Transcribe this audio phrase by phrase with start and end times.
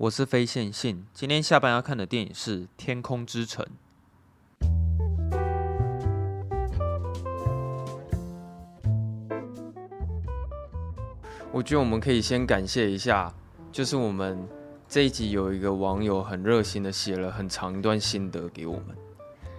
[0.00, 3.62] 我是非线性，今天下班要看的电影是《天空之城》。
[11.52, 13.30] 我觉得我们可以先感谢一下，
[13.70, 14.42] 就是我们
[14.88, 18.96] 这一集有一个网友很热心的写了很长一段心得给我们。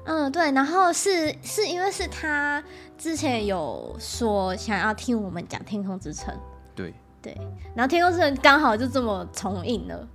[0.05, 2.63] 嗯，对，然后是是因为是他
[2.97, 6.33] 之前有说想要听我们讲《天空之城》，
[6.73, 7.37] 对对，
[7.75, 10.07] 然后《天空之城》刚好就这么重映了。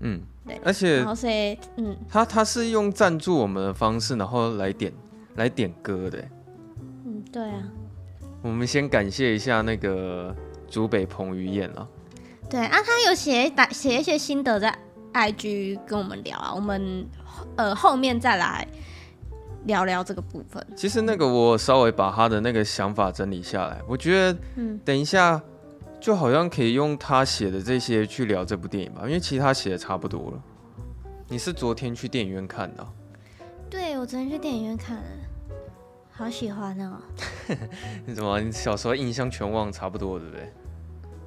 [0.00, 4.92] 嗯，对，而且，然后所以，嗯，他他是用赞助我们的方式，然后来点
[5.36, 6.24] 来点歌的，
[7.04, 7.62] 嗯，对啊，
[8.42, 10.34] 我们先感谢一下那个
[10.70, 11.86] 竹北彭于晏啊，
[12.48, 14.74] 对啊，他有写打写一些心得在
[15.12, 17.06] IG 跟我们聊啊，我们
[17.56, 18.66] 呃后面再来
[19.64, 20.66] 聊聊这个部分。
[20.74, 25.40] 其实那个我稍微把他的那个想法整理下来，我觉得，嗯，等一下。
[26.00, 30.42] 就好像可以用他写的这些去聊这部电影吧，因为其他写的差不多了。
[31.28, 32.86] 你是昨天去电影院看的？
[33.68, 35.02] 对，我昨天去电影院看了，
[36.10, 36.98] 好喜欢哦。
[38.06, 38.40] 你怎么？
[38.40, 40.52] 你小时候印象全忘差不多，对不对？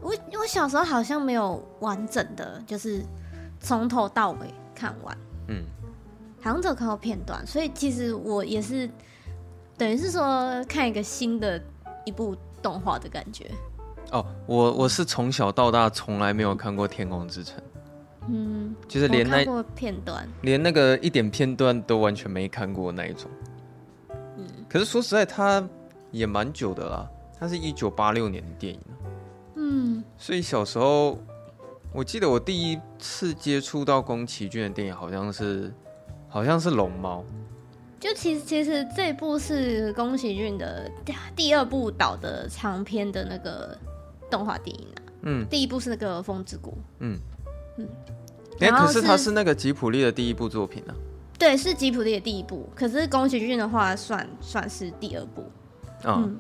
[0.02, 3.02] 我我小时候好像没有完整的，就是
[3.60, 5.18] 从头到尾看完。
[5.48, 5.64] 嗯，
[6.42, 8.90] 好像只有看过片段，所以其实我也是
[9.78, 11.62] 等于是说看一个新的
[12.06, 13.50] 一部动画的感觉。
[14.14, 17.58] 哦，我我是从小到大从来没有看过《天空之城》，
[18.30, 23.28] 嗯，就是连那片段，连那个一点片段都完全没看过那一种。
[24.38, 25.68] 嗯，可是说实在，它
[26.12, 27.10] 也蛮久的啦，
[27.40, 28.80] 它是一九八六年的电影。
[29.56, 31.18] 嗯，所以小时候，
[31.92, 35.74] 我记得我第一次接触到宫崎骏的电影，好像是
[36.30, 37.22] 好像是《龙猫》。
[38.00, 40.88] 就其实其实这部是宫崎骏的
[41.36, 43.76] 第二部导的长篇的那个。
[44.34, 47.20] 动画电影啊，嗯，第一部是那个《风之谷》，嗯。
[47.78, 47.88] 嗯，
[48.60, 50.98] 哎、欸，可是它是那个吉普力的第一部作品呢、啊？
[51.40, 55.42] 对，是吉普力的第一部，可是宫崎骏的话算算是第二部，
[56.04, 56.38] 哦、嗯，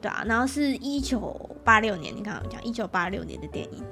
[0.00, 3.84] 对啊，然后是一九八六年，你刚刚讲一九八六年的电影，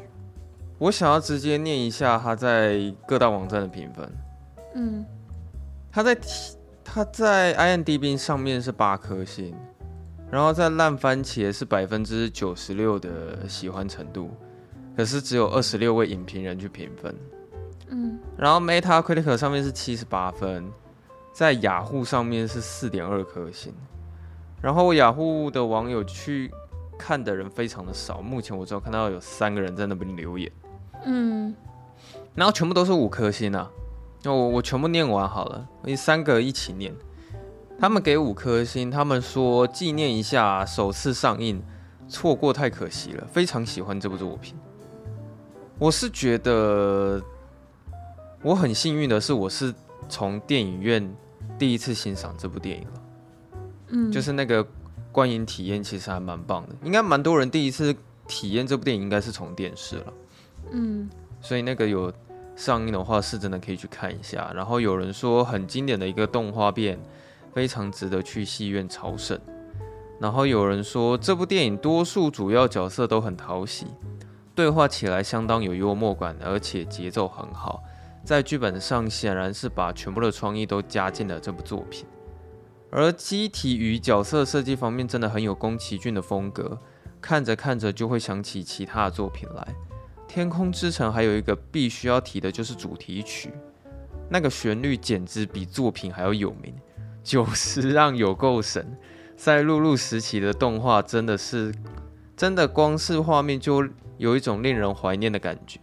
[0.79, 4.13] 我想要直接念一下他在各大网站的评分，
[4.75, 5.05] 嗯，
[5.91, 6.19] 他在
[6.83, 9.55] 他在 IMDB 上面是八颗星。
[10.33, 14.31] 然后在烂番茄是百分之九十六的喜欢程度，
[14.97, 17.15] 可是只有二十六位影评人去评分。
[17.89, 20.65] 嗯，然后 Metacritic 上面是七十八分，
[21.35, 23.75] 在雅虎上面是四点二颗星。
[24.63, 26.51] 然后雅虎的网友去
[26.99, 30.51] 看的人非常的少，目前我只有看到有三个人在那边留言。
[31.05, 31.55] 嗯，
[32.35, 33.71] 然后全部都是五颗星啊，
[34.23, 36.91] 那我我全部念完好了，我三个一起念。
[37.79, 41.61] 他们给五颗星，他们说纪念一下首次上映，
[42.09, 44.55] 错过太可惜了，非常喜欢这部作品。
[45.81, 47.21] 我是觉得
[48.41, 49.75] 我很幸运的是，我是
[50.09, 51.13] 从电影院
[51.59, 53.03] 第一次欣赏这部电影了，
[53.89, 54.65] 嗯，就是那个
[55.11, 57.93] 观影体验其实还蛮棒的，应该蛮多人第一次
[58.29, 60.13] 体验这部电影应该是从电视了，
[60.71, 62.13] 嗯，所以那个有
[62.55, 64.53] 上映的话是真的可以去看一下。
[64.55, 66.97] 然后有人说很经典的一个动画片。
[67.53, 69.39] 非常值得去戏院朝圣。
[70.21, 73.87] 然后有人说，这部电影多数主要角色都很讨喜，
[74.55, 77.83] 对话起来相当有幽默感，而且节奏很好。
[78.25, 82.07] 在剧本上显然是把全部的创意都加进了这部作品。
[82.91, 86.79] 而机体与角色设计方面真的很有宫崎骏的风格，
[87.21, 89.75] 看着看着就会想起其他的作品来。
[90.35, 93.51] 《天空之城》还有一个必须要提的就是主题曲，
[94.29, 96.75] 那个旋律简直比作品还要有名。
[97.23, 98.97] 久石让有够神，
[99.37, 101.75] 在陆陆时期的动画真的是，
[102.37, 103.89] 真的光是画面就
[104.19, 105.79] 有一种令人怀念的感觉，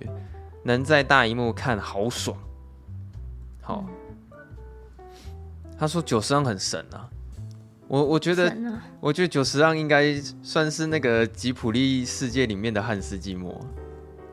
[0.63, 2.37] 能在大荧幕看好爽。
[3.61, 3.85] 好，
[5.77, 7.09] 他说九十让很神啊，
[7.87, 8.53] 我我觉得，
[8.99, 13.59] 我觉得久石让应该算是那个吉普力世界里面的汉斯季默。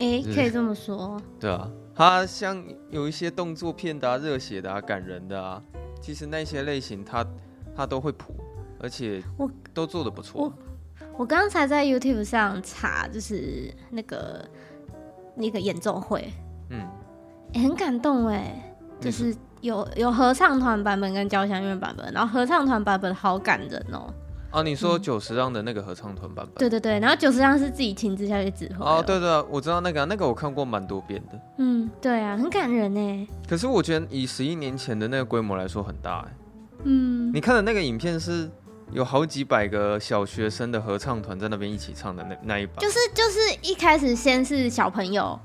[0.01, 1.21] 哎、欸，可以这么说。
[1.39, 5.63] 对啊，他像有一些动作片的、啊、热血的、啊、感人的啊，
[6.07, 7.27] 其实那些类型他
[7.75, 8.33] 他都会谱，
[8.79, 10.41] 而且我都做的不错。
[10.41, 10.53] 我
[11.17, 14.49] 我刚才在 YouTube 上查，就是那个
[15.35, 16.33] 那个演奏会，
[16.71, 16.87] 嗯，
[17.55, 19.35] 欸、很感动哎，就是。
[19.63, 24.07] 有有合唱团版本跟交响乐版本，然后合唱团版本好感人哦。
[24.57, 26.55] 哦，你说九十让的那个合唱团版本？
[26.55, 28.83] 对对对，然后九十让是自己亲自下去指挥。
[28.83, 31.39] 哦，对对，我知道那个，那个我看过蛮多遍的。
[31.59, 33.29] 嗯，对啊，很感人呢。
[33.47, 36.37] 可是我觉得以十一年前的那个规模来说很大哎。
[36.85, 38.51] 嗯，你看的那个影片是
[38.93, 42.77] 有好几百个小学生的合唱团在那边一起唱的那那一版。
[42.79, 45.39] 就是就是一开始先是小朋友，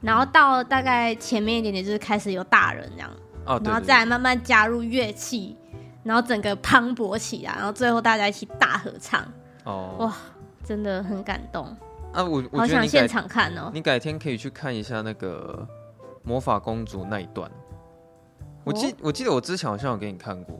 [0.00, 3.10] 然后到大概前面一点点就是开始有大人这样。
[3.44, 5.56] 哦，对对对，然后再慢慢加入乐器，
[6.02, 9.24] 然后整个磅礴起来，然后最后大家一起大合唱。
[9.64, 10.16] 哦，哇，
[10.64, 11.64] 真的很感动。
[12.12, 13.70] 啊，我我好想现场看哦。
[13.72, 15.66] 你改天可以去看一下那个
[16.22, 17.50] 魔法公主那一段。
[18.64, 20.58] 我记、哦、我记得我之前好像有给你看过，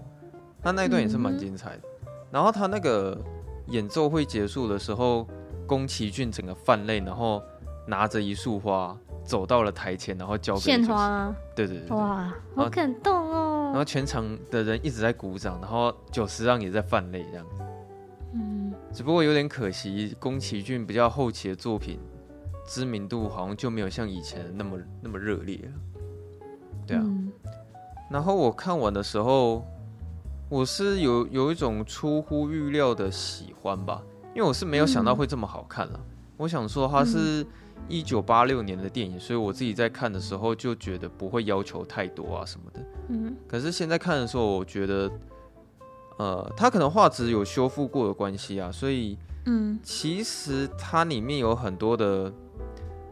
[0.63, 1.83] 他那一段也是蛮精彩的。
[1.83, 3.21] 嗯、然后他那个
[3.69, 5.27] 演奏会结束的时候，
[5.67, 7.43] 宫崎骏整个泛泪，然后
[7.87, 8.97] 拿着一束花。
[9.25, 13.62] 走到了台前，然后交给献花对对，哇，好感动哦！
[13.73, 17.63] 然后全场的人一直在鼓掌，然后久石让也在泛泪，这样子。
[18.35, 21.99] 嗯，只不过有点可惜，宫崎骏比较后期的作品
[22.67, 25.73] 知名度好像就没有像以前那么那么热烈了。
[26.87, 27.33] 对啊，嗯、
[28.11, 29.65] 然后我看完的时候，
[30.51, 34.03] 我是有有一种出乎预料的喜欢吧，
[34.35, 35.95] 因为我是没有想到会这么好看了。
[35.99, 36.05] 嗯、
[36.37, 37.47] 我想说它是。
[37.89, 42.81] 一九八六年的电影，所以我自己在看的时候就觉得不会要求太多啊什么的。
[43.09, 45.11] 嗯，可是现在看的时候，我觉得，
[46.19, 52.33] 呃，它可能画质有修复过的关系啊，所以，嗯，其实它里面有很多的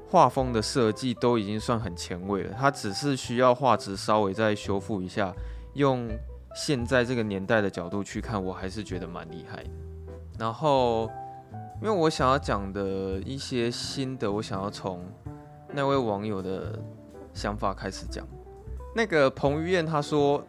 [0.09, 5.35] 画风的设计都已经算很前卫了，它只是需要画质稍微再修复一下，
[5.75, 6.09] 用
[6.55, 9.71] 现在这个年代的角度去看，我还是觉得蛮厉害的。
[10.39, 11.11] 然后。
[11.83, 12.83] 因为我想要讲的
[13.25, 15.03] 一些新的，我想要从
[15.73, 16.79] 那位网友的
[17.33, 18.27] 想法开始讲。
[18.95, 20.45] 那个彭于晏他说，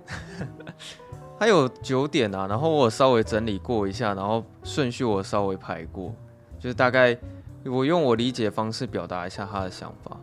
[1.40, 6.14] 他有九点啊，然后我稍微整理过一下，然后顺序我稍微排过，
[6.60, 7.18] 就是大概
[7.66, 10.18] 我用我理解方式表达一下他的想法。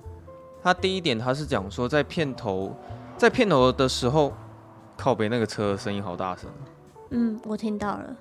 [0.62, 2.74] 他第一点他是讲说，在片头，
[3.16, 4.32] 在片头的时候，
[4.96, 6.50] 靠北那个车声音好大声。
[7.10, 8.16] 嗯，我听到了。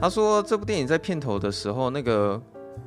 [0.00, 2.40] 他说：“这部电影在片头的时候，那个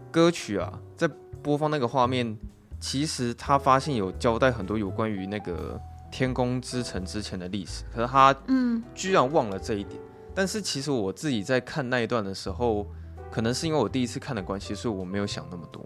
[0.10, 1.08] 歌曲啊，在
[1.44, 2.36] 播放那个画面，
[2.80, 5.80] 其实他发现有交代很多有关于那个
[6.12, 10.02] 天空之城之前的历史，可是他嗯，居然忘了这一点。
[10.02, 12.88] 嗯、但是其实我自己在看那一段的时候，
[13.30, 15.86] 可能是因为我第一次看的关系，所以我没有想那么多。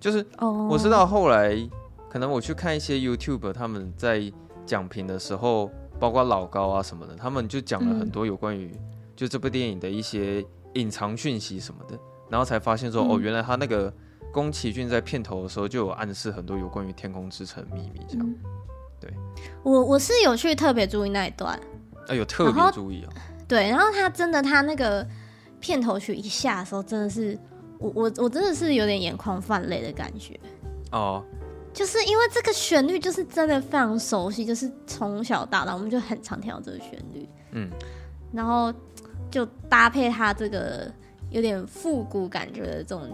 [0.00, 0.26] 就是
[0.68, 1.56] 我知道后来，
[2.10, 4.20] 可能我去看一些 YouTube，他们在
[4.66, 5.70] 讲评的时候，
[6.00, 8.76] 包括老高啊什么的，他们就讲了很多有关于。”
[9.14, 10.44] 就这部电影的一些
[10.74, 11.98] 隐藏讯息什么的，
[12.30, 13.92] 然后才发现说，嗯、哦，原来他那个
[14.32, 18.26] 宫崎骏在片头的时候就有暗示很多有关于天空之城秘密，这样。
[18.26, 18.36] 嗯、
[18.98, 19.12] 对，
[19.62, 21.60] 我我是有去特别注意那一段，
[22.08, 23.12] 啊，有特别注意啊。
[23.46, 25.06] 对，然后他真的他那个
[25.60, 27.38] 片头曲一下的时候，真的是
[27.78, 30.40] 我我我真的是有点眼眶泛泪的感觉。
[30.90, 31.22] 哦，
[31.74, 37.28] 就是因为这个旋律就是真的非常熟悉，就是从小到大我们就很常听到这个旋律。
[37.50, 37.68] 嗯，
[38.32, 38.72] 然后。
[39.32, 40.92] 就搭配它这个
[41.30, 43.08] 有点复古感觉的这种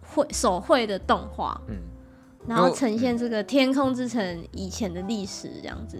[0.00, 1.76] 绘手绘的动画，嗯，
[2.46, 5.98] 然后呈现这个天空之城以前的历史这样子。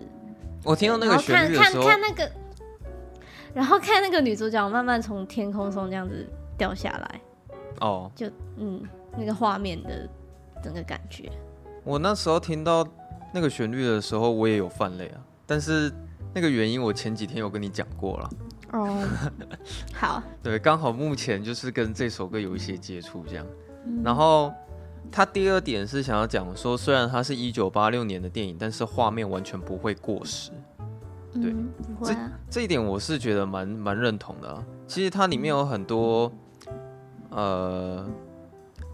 [0.62, 2.30] 我听到那个旋律的时候，看看看那个，
[3.52, 6.24] 然后看那个女主角慢慢从天空中这样子
[6.56, 7.20] 掉下来，
[7.80, 8.80] 哦，就嗯，
[9.16, 10.08] 那个画面的
[10.62, 11.28] 整个感觉。
[11.82, 12.86] 我那时候听到
[13.34, 15.92] 那个旋律的时候，我也有泛泪啊，但是
[16.32, 18.30] 那个原因我前几天有跟你讲过了。
[18.72, 19.04] 哦，oh,
[19.94, 23.46] 好， 对，刚好目前就是跟这首歌有一些接触，这样。
[23.86, 24.52] 嗯、然后
[25.10, 30.50] 他第二点是想要讲说，虽然它是一九八六年的电影，但是画面完全不会过时。
[31.32, 32.14] 对，嗯啊、这
[32.50, 34.62] 这一点我是觉得蛮蛮认同的、啊。
[34.86, 36.30] 其实它里面有很多，
[37.30, 38.06] 呃，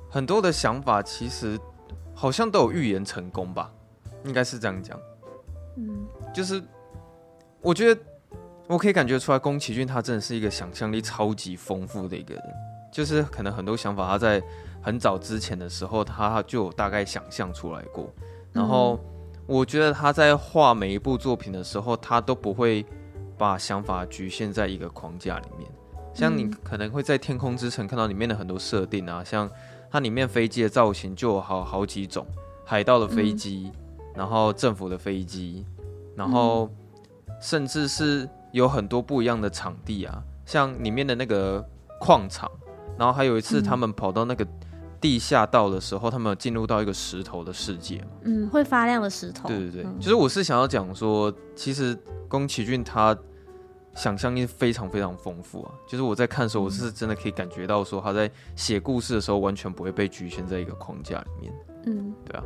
[0.08, 1.58] 很多的想法，其实
[2.14, 3.72] 好像都有预言成功吧，
[4.24, 4.96] 应该是这样讲。
[5.78, 6.62] 嗯，就是
[7.60, 8.00] 我觉得。
[8.66, 12.44] 我可以感觉出来，宫崎骏他真的是一个想象力超级丰富的一个人，
[12.90, 14.42] 就是可能很多想法他在
[14.80, 18.10] 很早之前的时候他就大概想象出来过。
[18.52, 18.98] 然后
[19.46, 22.86] 我觉得他在画每一部作品的时候，他都不会
[23.36, 25.70] 把想法局限在一个框架里面。
[26.14, 29.50] 像你可能会在天空之城看到里面的很多设定啊，像
[29.90, 32.24] 它里面飞机的造型就有好好几种，
[32.64, 33.70] 海盗的飞机，
[34.14, 35.66] 然后政府的飞机，
[36.16, 36.70] 然后
[37.40, 41.62] 甚至是有很多不一样的场地啊，像里面的那个
[42.00, 42.50] 矿场，
[42.96, 44.46] 然后还有一次他们跑到那个
[45.00, 51.94] 地下道的时候，他们有进入到一个石头的世界，嗯，会发亮的石头，对对对，就是我是想要讲说，其实
[52.28, 53.14] 宫崎骏他。
[53.96, 55.70] 想象力非常非常丰富啊！
[55.86, 61.52] 就是我在看的时候，我是真的可以感觉到说他在写故事的时候完全不会被局限在一个框架里面。
[61.86, 62.42] 嗯，对啊。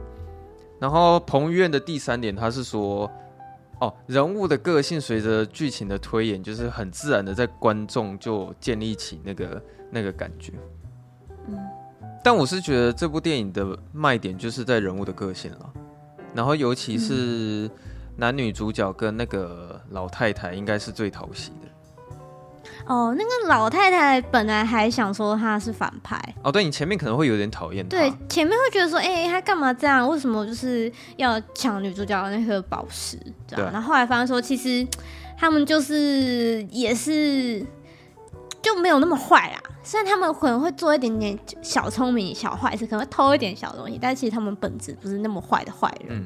[0.79, 3.11] 然后彭于晏的第三点，他是说，
[3.81, 10.53] 哦，人物的个性随着剧情的推演，就是很自然的在观众就建立起那个那个感觉。
[11.49, 11.59] 嗯，
[12.23, 15.73] 但我是觉得这部电影的卖点就是在人物的个性了，
[16.35, 17.67] 然后尤其是。
[17.67, 17.71] 嗯
[18.21, 21.69] 男女主角跟那个老太太应该是最讨喜的。
[22.89, 26.19] 哦，那个老太太本来还想说她是反派。
[26.43, 27.91] 哦，对，你前面可能会有点讨厌她。
[27.91, 30.09] 对，前面会觉得说，哎、欸，她干嘛这样？
[30.09, 33.19] 为什么就是要抢女主角的那颗宝石？
[33.47, 33.63] 对。
[33.63, 34.87] 然后后来发现说，其实
[35.37, 37.63] 他们就是也是
[38.63, 39.59] 就没有那么坏啦。
[39.83, 46.25] 虽然他们可能会做一点点小聪明、小坏事，可能会偷一点小东西，但其实他们本质不是那么坏的坏人。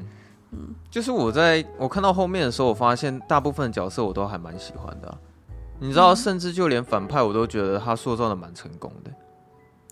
[0.51, 0.73] 嗯。
[0.89, 5.17] 就是我在我看到后面的时候，我发现大部分角色我都还蛮喜欢的啊。
[5.83, 9.11] 你知道，甚至就连反派我都觉得他塑造的蛮成功的。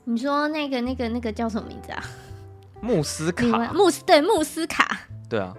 [0.06, 2.02] 你说那个、那个、那个叫什么名字啊？
[2.80, 3.74] 穆斯卡。
[3.74, 5.02] 穆斯对穆斯卡。
[5.28, 5.54] 对啊，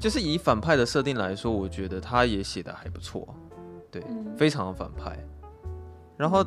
[0.00, 3.34] 就是以反派的设定来说，我觉得他也写的还不错。
[3.90, 4.00] 对，
[4.36, 5.18] 非常的反派。
[6.16, 6.46] 然后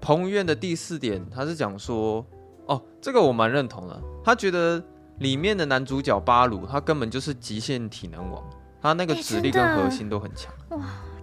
[0.00, 2.24] 彭于晏的第四点，他是讲说，
[2.64, 4.02] 哦，这个我蛮认同的。
[4.24, 4.82] 他觉得。
[5.18, 8.40] 里面的男主角巴鲁，他根本就是极限体能王，
[8.80, 10.54] 他那个指力跟核心都很强。
[10.68, 10.78] 哇，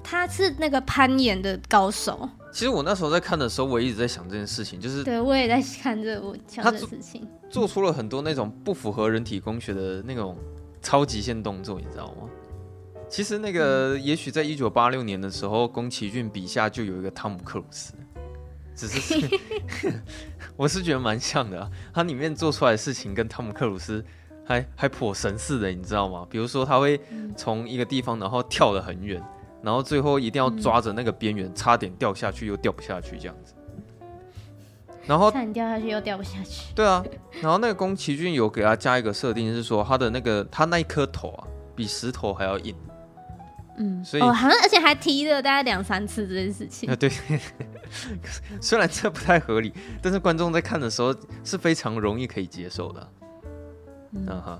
[0.06, 2.30] 他是那个攀岩的高手。
[2.54, 7.28] 其实我那时候在看的时候，我一直在想这件事情，就是对我也在看这个我想的事情。
[7.50, 10.38] 做出了很多那种不符合人体工学的那种
[10.82, 12.30] 超极限动作，你知道吗？
[13.10, 17.94] 其实那个，也许在一九八六年的时候，宫崎骏笔下就有一个汤姆克鲁斯。
[18.76, 19.40] 只是，
[20.58, 21.70] 我是觉得蛮像的啊。
[21.94, 24.04] 他里面做出来的事情跟汤姆克鲁斯
[24.46, 26.28] 还还颇神似的，你知道吗？
[26.30, 27.00] 比如说他会
[27.38, 29.24] 从一个地方然后跳得很远，
[29.66, 33.56] 然后最后一定要抓着那个边缘，差点掉下去又掉不下去这样子。
[35.08, 36.72] 然后差点掉下去又掉不下去。
[36.76, 37.04] 对啊，
[37.42, 42.76] 然后那个宫崎骏有给他加一个设定，是说他的那个他那一颗头啊，比石头还要硬。
[43.78, 46.88] 嗯，所以哦，好像而且还提了大概两三次这件事情。
[46.88, 47.10] 啊，对，
[48.62, 53.08] 虽然这不太合理，但是观众在看的时候是非常容易可以接受的。
[54.14, 54.60] 嗯哈，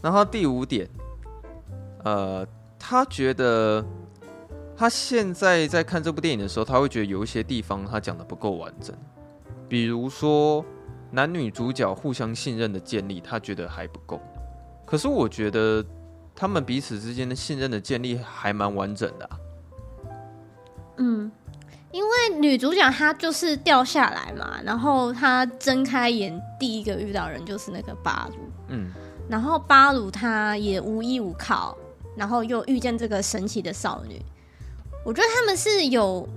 [0.00, 0.88] 然后第五点，
[2.04, 2.46] 呃，
[2.78, 3.84] 他觉得
[4.76, 8.94] 他现在在看这部电影的时候，他会觉得有一些地方他讲的不够完整，
[9.68, 10.64] 比如说
[11.10, 14.20] 男女主角互相信任的建立，他觉得还不够。
[14.84, 15.84] 可是我觉得。
[16.38, 19.40] 他们彼此之间的信任的建立还蛮完整的啊。
[20.98, 21.32] 嗯，
[21.90, 28.36] 因为女主角她就是掉下来嘛，然后她睁开眼，第一个遇到人就是那个巴鲁。
[28.68, 28.92] 嗯，
[29.30, 31.74] 然后巴鲁他也无依无靠，
[32.14, 34.20] 然后又遇见这个神奇的少女。
[35.06, 36.28] 我觉得他们是有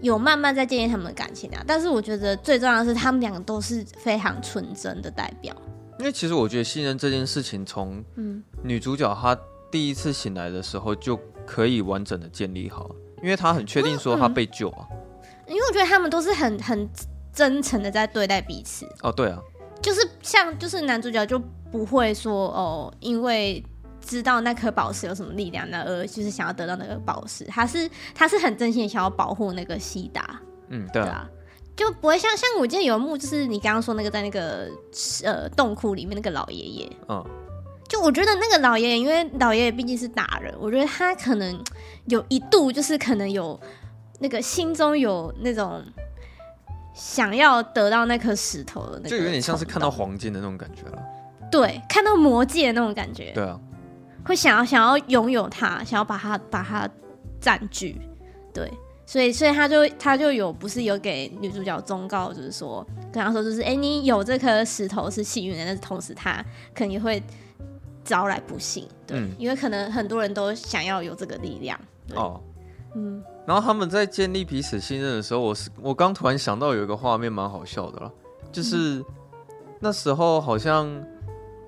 [0.00, 5.54] 有慢慢在建立他们的感情啊，但是我觉得最重要的是他们两个都是非常纯真的代表。
[5.98, 8.02] 因为其实我觉得信任这件事情，从
[8.62, 9.38] 女主角她
[9.70, 12.90] 第一次醒来的时候就可以完整的建立好，
[13.22, 14.86] 因为她很确定说她被救啊。
[15.46, 16.88] 因为我觉得他们都是很很
[17.34, 18.86] 真诚的在对待彼此。
[19.02, 19.38] 哦，对啊，
[19.82, 21.38] 就是像就是男主角就
[21.70, 23.62] 不会说哦，因为
[24.06, 30.40] 知道那颗宝石有什么力量，那而就是想要得到那个宝石，他是他是很真心的想要保护那个西达。
[30.68, 31.28] 嗯，对啊。
[31.74, 34.66] 就不会像像我记得有一幕，就是你刚刚说那个在那个
[35.24, 37.22] 呃洞窟里面那个老爷爷，嗯，
[37.86, 41.62] 就我觉得那个老爷爷，因为老爷爷毕竟是大人，我觉得他可能
[42.06, 43.60] 有一度就是可能有
[44.20, 45.82] 那个心中有那种
[46.94, 51.02] 想要得到那颗石头的那个，就有点像是看到黄金的那种感觉了，
[51.52, 53.60] 对，看到魔戒的那种感觉，对啊，
[54.26, 56.88] 会想要想要拥有它，想要把它把它
[57.40, 58.00] 占据，
[58.52, 58.70] 对。
[59.08, 67.22] 所以，所以他就他就有不是有给女主角忠告，就是说跟他说，就是哎、欸，你有这颗石头是幸运的，但是同时他肯定会
[68.02, 71.78] 招来不幸，对，嗯、因为可能很多人都想要有这个力量。
[72.16, 72.40] 哦，
[72.96, 73.22] 嗯。
[73.46, 78.12] 然后他们在建立彼此信任的时候，我是我刚突然想到有一个画面蛮好笑的了，
[78.50, 79.04] 就是、嗯、
[79.78, 80.90] 那时候好像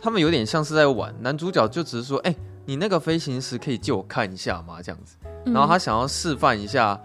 [0.00, 2.37] 他们有点像是在玩，男主角就只是说，哎、欸，
[2.69, 4.83] 你那个飞行时可以借我看一下吗？
[4.83, 5.17] 这样子。
[5.47, 7.01] 然后他想要示范一下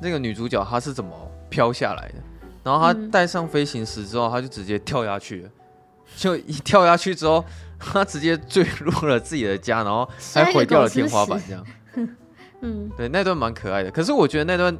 [0.00, 1.10] 那个女主角她是怎么
[1.50, 2.14] 飘下来的，
[2.62, 5.50] 然后他带上飞行石之后，他就直接跳下去了，
[6.14, 7.44] 就一跳下去之后，
[7.80, 11.66] 他直接坠入了自己的家，然后还毁掉了天花板，这样。
[12.62, 13.90] 嗯， 对，那段蛮可爱的。
[13.90, 14.78] 可是我觉得那段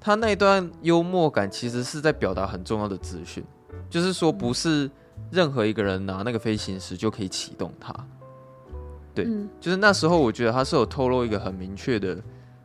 [0.00, 3.44] 他那段幽默感其实是在表达很重要的资讯，
[3.90, 4.90] 就是说不是
[5.30, 7.94] 任何一个人拿那个飞行石就可以启动它。
[9.18, 12.16] 对，嗯、就是那时候我觉得他是有透露一个很明确的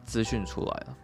[0.06, 0.98] 资讯出来了。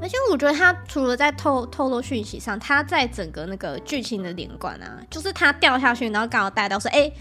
[0.00, 7.12] 而且我觉得他除了在透透露讯息上，他在整个那个剧情的连贯啊，就是他掉下去，然后刚好带到说，哎、欸，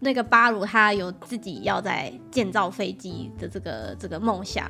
[0.00, 4.68] 那个巴鲁他有自己要在建造飞机的这个这个梦想，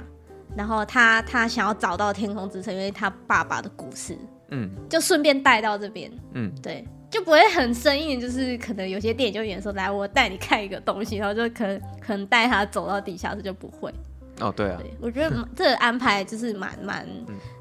[0.55, 4.19] 然后他他想要找到天空之城，因为他爸爸的故事，
[4.51, 6.87] 嗯，就顺便带到这边，嗯，对。
[7.11, 13.93] 就不会很生硬，就是可能有些电影就演说，来我带你看一个东西，然后就可能可能带他走到底下室就不会。
[14.41, 17.07] 哦，对啊，对，我觉得 这个安排就是蛮蛮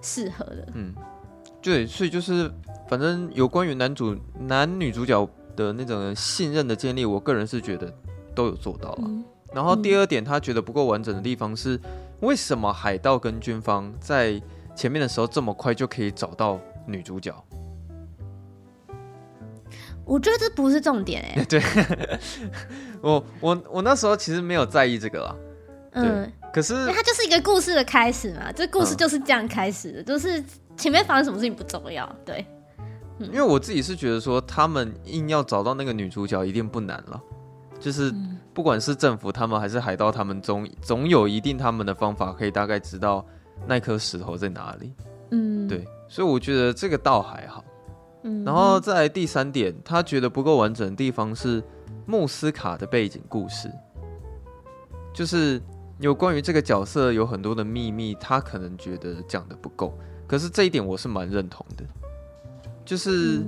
[0.02, 0.68] 适合的。
[0.74, 0.94] 嗯，
[1.62, 2.52] 对，所以就是
[2.90, 7.94] 反正有关于男主男女主角的那种信任的建立，我个人是觉得
[8.34, 9.04] 都有做到了。
[9.06, 9.24] 嗯，
[9.54, 11.80] 然后第二点，他觉得不够完整的地方是，
[12.20, 14.42] 为什么海盗跟军方在
[14.76, 17.34] 前面的时候这么快就可以找到女主角？
[20.06, 21.46] 我觉得这不是重点哎、欸。
[21.50, 21.62] 对，
[23.02, 25.36] 我我我那时候其实没有在意这个啦。
[25.92, 30.44] 嗯，可是它就是一个故事的开始嘛，这故事就是这样开始的，嗯、就是
[30.76, 32.08] 前面发生什么事情不重要。
[32.26, 32.46] 对，
[33.20, 37.22] 嗯、因为我自己是觉得说，他们硬要找到那个女主角一定不难了，
[37.80, 38.14] 就是
[38.54, 43.26] 不管是政府他们还是海盗他们总总有一定他们的方法可以大概知道
[43.66, 44.94] 那颗石头在哪里。
[45.32, 47.64] 嗯，对，所以我觉得这个倒还好。
[48.44, 51.64] 然后再来第三点，他觉得不够完整的地方是
[52.08, 53.72] 穆斯卡的背景故事，
[55.14, 55.62] 就是
[56.00, 59.96] 有关于这个角色有很多的秘密，他可能觉得讲的不够。
[60.26, 61.84] 可是这一点我是蛮认同的，
[62.84, 63.44] 就是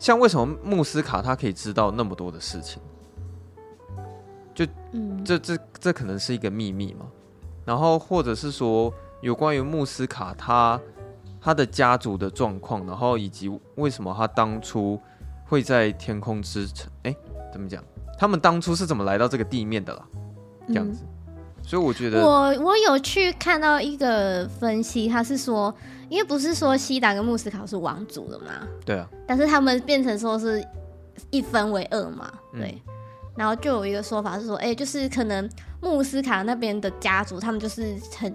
[0.00, 2.82] 像为什么穆斯卡他可以知道那么多的事情，
[4.52, 4.66] 就
[5.24, 7.06] 这这这可能是一个秘密嘛。
[7.64, 10.80] 然后或者是说有关于穆斯卡他。
[11.46, 15.00] 他的家族的状况，然后以及为什么他当初
[15.44, 16.90] 会在天空之城？
[17.04, 17.16] 哎，
[17.52, 17.80] 怎么讲？
[18.18, 20.04] 他们当初是怎么来到这个地面的啦？
[20.66, 21.32] 这样子，嗯、
[21.62, 25.72] 所以我觉得我我有去看到一个分析，他是说，
[26.08, 28.66] 因为不是说西达跟穆斯卡是王族的嘛？
[28.84, 29.08] 对啊。
[29.24, 30.66] 但是他们变成说是
[31.30, 32.28] 一分为二嘛？
[32.54, 32.82] 对。
[32.88, 32.92] 嗯、
[33.36, 35.48] 然后就有一个说法是说，哎，就是可能
[35.80, 38.34] 穆斯卡那边的家族，他们就是很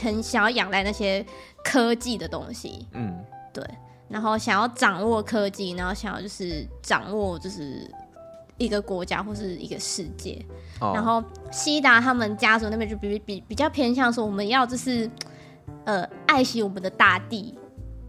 [0.00, 1.26] 很想要仰赖那些。
[1.68, 3.62] 科技的东西，嗯，对，
[4.08, 7.86] 然后想要掌握科技，然后想要就是掌握就是
[8.56, 10.42] 一个国家或是一个世界，
[10.80, 15.10] 哦、然后西达他们家族那边就比比比较偏向说我们要就是
[15.84, 17.54] 呃爱惜我们的大地，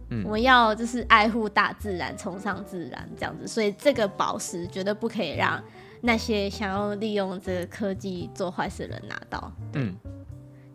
[0.08, 5.62] 嗯，我们要就是爱护大自然，崇尚自然这样子，所以这个宝石绝对不可以让
[6.00, 9.94] 那些想要利用这个科技做坏事的人拿到，嗯。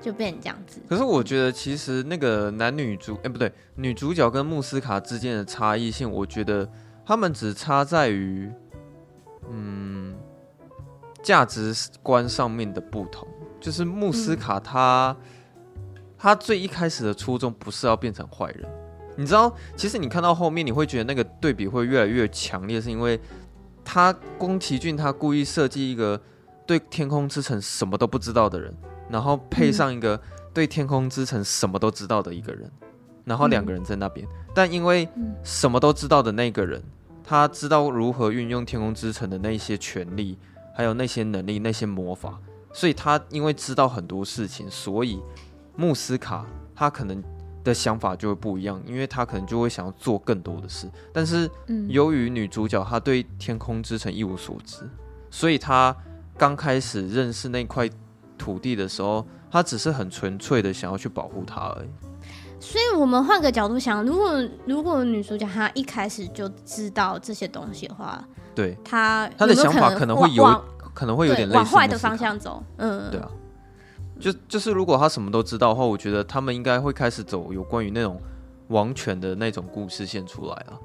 [0.05, 0.79] 就变成这样子。
[0.87, 6.69] 可是我觉得，其实那个男女主，哎、欸，不对，女主角跟穆斯卡之间的差异性，我觉得
[7.03, 8.51] 他们只差在于，
[9.49, 10.15] 嗯，
[11.23, 13.27] 价值观上面的不同。
[13.59, 15.17] 就是穆斯卡他，
[16.19, 18.69] 他、嗯、最一开始的初衷不是要变成坏人。
[19.17, 23.19] 你知道，其实你看到后面，你会觉得那个对比会越来越强烈，是因为
[23.83, 26.21] 他宫崎骏他故意设计一个
[26.67, 28.71] 对天空之城什么都不知道的人。
[29.09, 30.19] 然后配上一个
[30.53, 32.87] 对天空之城什么都知道的一个人，嗯、
[33.25, 35.07] 然后两个人在那边，嗯、但因为
[35.43, 36.81] 什么都知道的那个人，
[37.23, 40.37] 他知道如何运用天空之城的那些权利，
[40.75, 42.39] 还有那些能力、那些魔法，
[42.73, 45.21] 所以他因为知道很多事情，所以
[45.75, 47.23] 穆斯卡他可能
[47.63, 50.89] 的想法就会不一样，因为他可能就会想要做更多的事。
[51.13, 51.49] 但是
[51.89, 54.89] 由于女主角她对天空之城一无所知，
[55.29, 55.95] 所以她
[56.37, 57.89] 刚开始认识那块。
[58.37, 61.89] 土地的时候，他只是很纯粹的想要去保护它而已。
[62.59, 68.23] 所以，我们换个角度想，如果如果女主角她一开始就知道这些东西的话，
[68.55, 72.63] 对，她她的想法可能会有可能会有点往坏的方向走。
[72.77, 73.29] 嗯，对啊，
[74.19, 78.19] 就就是如果她什么都知道的话，我觉得他们应该会开始走有关于那种
[78.69, 80.79] 王权的那种故事线出来了。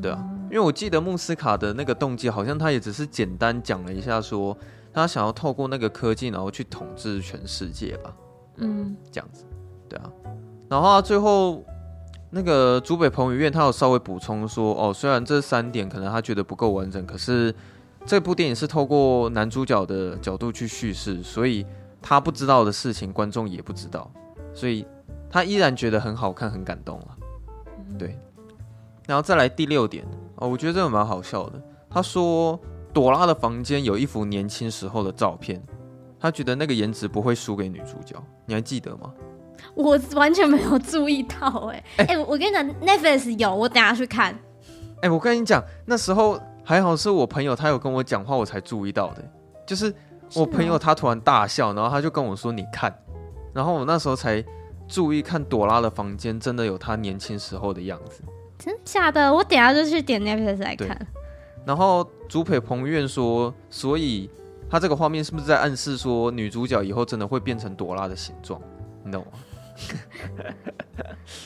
[0.00, 4.56] 对啊，因为我记得穆斯卡的那个动机，好像他也只是简单讲了一下说。
[4.96, 8.16] 他想要透过那个科技，然后去统治全世界吧。
[8.56, 9.44] 嗯，这样子，
[9.88, 10.10] 对啊。
[10.70, 11.62] 然后最后
[12.30, 17.54] 那个竹北彭于晏，他有稍微补充说，哦，虽然这三点可能他觉得不够完整，可是
[18.06, 21.66] 这部电影是透过男主角的角度去叙事，所以
[22.00, 24.10] 他不知道的事情，观众也不知道。
[24.54, 24.86] 所以
[25.28, 27.08] 他依然觉得很好看，很感动了。
[27.98, 28.18] 对，
[29.06, 30.06] 然后再来第六点
[30.36, 31.62] 哦，我觉得这个蛮好笑的。
[31.90, 32.58] 他说
[32.96, 35.62] 朵拉的房间有一幅年轻时候的照片，
[36.18, 39.12] 他觉得那个颜值不会输给女主角，你还记得吗？
[39.74, 44.32] 我完全没有注意到、欸，哎哎、欸，我跟你讲，Netflix 有，我等下去看。
[44.32, 49.22] 哎、欸，我跟你讲，那时候还好是我朋友，他有跟我讲话，我才注意到的。
[49.66, 49.94] 就是
[50.34, 52.90] 我朋友他突然大笑，然后他就跟我说：“你看。”
[53.52, 54.42] 然后我那时候才
[54.88, 58.22] 注意看朵拉的房间，真的有他年轻时候的样子。
[58.58, 59.34] 真的假的？
[59.34, 61.06] 我等下就去点 Netflix 来看。
[61.66, 64.30] 然后竹北彭院说：“所以
[64.70, 68.58] 他这个画面是不是在暗示说，女主角以后真的会变成朵拉的形状？
[69.04, 69.32] 你懂吗？”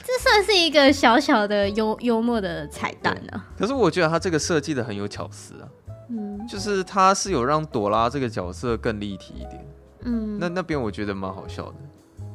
[0.04, 3.48] 这算是一个小小的幽幽默的彩蛋啊！
[3.58, 5.68] 可是我觉得他这个设计的很有巧思啊，
[6.10, 9.66] 嗯，就是他是有让朵拉这个角色更立体一点，
[10.02, 11.74] 嗯，那那边我觉得蛮好笑的。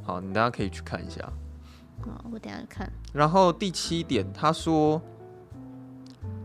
[0.03, 1.21] 好，你大家可以去看一下。
[2.01, 2.91] 好，我等下看。
[3.13, 5.01] 然后第七点，他说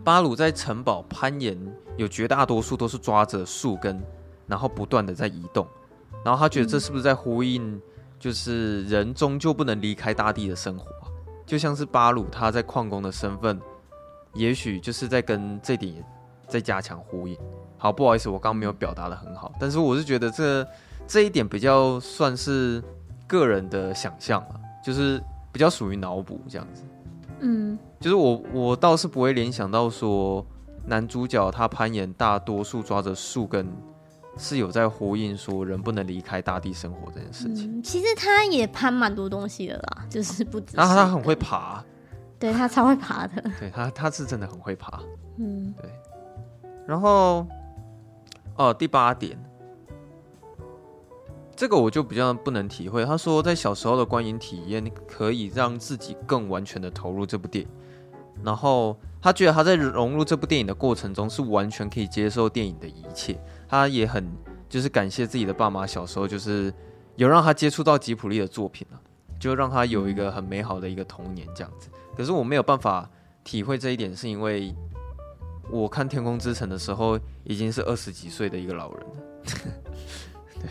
[0.03, 1.59] 巴鲁在城堡攀岩，
[1.97, 4.03] 有绝大多数都是抓着树根，
[4.47, 5.67] 然后不断的在移动，
[6.25, 7.81] 然后他觉得这是不是在呼应？
[8.19, 10.85] 就是人终究不能离开大地的生活，
[11.47, 13.59] 就像是巴鲁他在矿工的身份，
[14.35, 16.05] 也许就是在跟这点
[16.47, 17.35] 在加强呼应。
[17.79, 20.67] 好，不好意思，我刚刚没有表达得很好，但是我是觉得这
[21.07, 22.85] 这一点比较算是
[23.27, 25.19] 个人的想象啊，就是
[25.51, 26.83] 比较属于脑补这样子。
[27.41, 30.45] 嗯，就是我我倒是不会联想到说
[30.87, 33.67] 男主角他攀岩，大多数抓着树根。
[34.39, 37.79] 是有在呼应说人不能离开大地生活这件事情。
[37.79, 40.77] 嗯、其实他也攀蛮多东西的啦， 就是不止。
[40.77, 41.85] 然后他很会爬，
[42.39, 43.43] 对他超会爬的。
[43.59, 45.03] 对他，他是真的很会爬。
[45.37, 45.91] 嗯，对。
[46.87, 47.45] 然后，
[48.57, 49.37] 哦，第八点，
[51.57, 53.05] 这个我就比较不能体会。
[53.05, 57.71] 他说，在小时候的观影体验可以让自己更完全的投入这部电影。
[58.45, 63.39] 然后他觉得他在融入这部电影的过程中是完全可以接受电影的一切。
[63.69, 64.27] 他也很
[64.69, 66.73] 就是感谢自己的爸妈，小时候就是
[67.17, 69.01] 有让他接触到吉普力的作品了，
[69.39, 71.89] 就让他有一个很美好的一个童年这样子。
[72.17, 73.09] 可是我没有办法
[73.45, 74.75] 体会这一点，是因为
[75.71, 79.17] 我看《天空之城》的时候已经是二十几岁的一个老人了。
[80.61, 80.69] 对，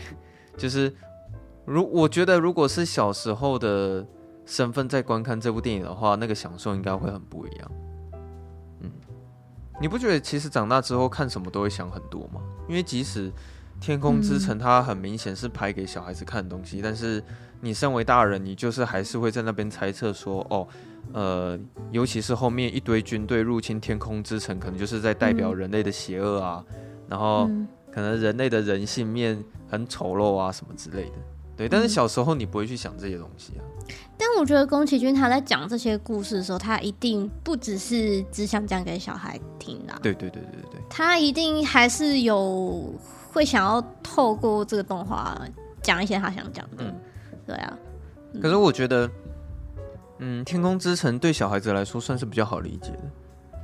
[0.56, 0.94] 就是
[1.64, 4.06] 如我觉得，如果是小时候的
[4.50, 7.70] 身份在观看这部电影的话，那个享受应该会很不一样。
[8.80, 8.90] 嗯，
[9.80, 12.40] 你不觉得其实长大之后看什么都会想很多吗？
[12.68, 13.30] 因为即使
[13.80, 17.22] 《天空之城》它很明显是拍给小孩子看的东西，嗯，但是
[17.60, 20.66] 你身为大人，你就是还是会在那边猜测说，哦，
[21.12, 21.56] 呃，
[21.92, 26.76] 尤其是后面一堆军队入侵天空之城，可能就是在代表人类的邪恶啊，嗯，
[27.08, 27.48] 然后
[27.92, 31.14] 可能人类的人性面很丑陋啊什么之类的。
[31.56, 33.62] 对，但是小时候你不会去想这些东西啊。
[34.20, 39.98] 但我觉得宫崎骏他在讲这些故事的时候，他一定不只是只想讲给小孩听的。
[40.02, 42.92] 对对对对对，他一定还是有
[43.32, 45.40] 会想要透过这个动画
[45.80, 46.84] 讲一些他想讲的。
[46.84, 46.94] 嗯，
[47.46, 47.78] 对啊。
[48.42, 49.10] 可是我觉得，
[50.18, 53.04] 嗯，《天空之城》对小孩子来说算是比较好理解的，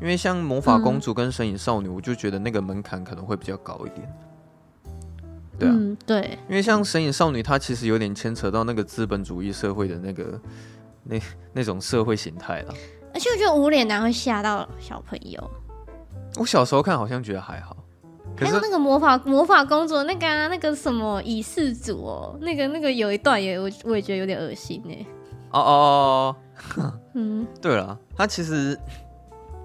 [0.01, 4.11] 因为像《魔法公主》跟《神隐少女》，我就觉得那个门槛可能会比较高一点。
[5.59, 10.41] 对啊，嗯，对，因为像《神隐少女》，它其实有点牵扯到那个资本主义社会的那个
[11.05, 11.21] 那
[11.53, 12.75] 那种社会形态了。
[13.15, 15.51] 而且我觉得无脸男会吓到小朋友。
[16.37, 17.75] 我小时候看好像觉得还好，
[18.37, 25.07] 还有那个魔法魔法公主那个、啊、那个什么以世主哦，那个那个有一段也我我也觉得有点恶心呢。
[25.53, 26.37] 哦哦
[26.77, 28.79] 哦， 嗯，对了，他其实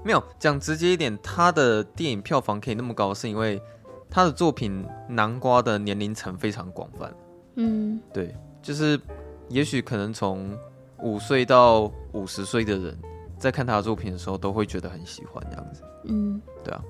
[0.05, 3.61] 没有讲直接一点，他的电影票房可以那么高，是因为。
[4.11, 7.09] 他的作品南瓜的年龄层非常广泛，
[7.55, 8.99] 嗯，对，就是
[9.47, 10.53] 也许可能从
[10.99, 12.97] 五岁到五十岁的人
[13.39, 16.83] 在看他的作品的时候都会觉得很喜欢这样子，嗯，对啊。